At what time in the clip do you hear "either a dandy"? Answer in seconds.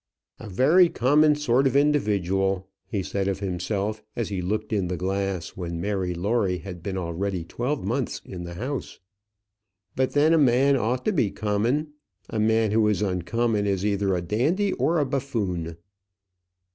13.85-14.73